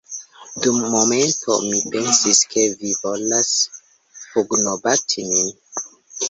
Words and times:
Dum 0.61 0.77
momento, 0.93 1.57
mi 1.65 1.81
pensis, 1.95 2.39
ke 2.53 2.63
vi 2.79 2.95
volas 3.03 3.53
pugnobati 4.31 5.29
min 5.29 5.55